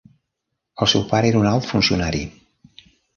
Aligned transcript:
El 0.85 0.87
seu 0.93 1.03
pare 1.11 1.29
era 1.33 1.41
un 1.41 1.49
alt 1.51 1.67
funcionari. 1.73 2.23